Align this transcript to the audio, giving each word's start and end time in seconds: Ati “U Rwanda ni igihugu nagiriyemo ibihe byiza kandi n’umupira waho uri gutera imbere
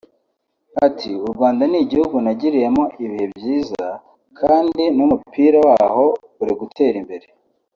Ati 0.85 1.09
“U 1.25 1.27
Rwanda 1.33 1.63
ni 1.67 1.77
igihugu 1.85 2.15
nagiriyemo 2.25 2.83
ibihe 3.03 3.25
byiza 3.37 3.85
kandi 4.39 4.83
n’umupira 4.97 5.57
waho 5.67 6.05
uri 6.41 6.53
gutera 6.61 6.95
imbere 7.03 7.25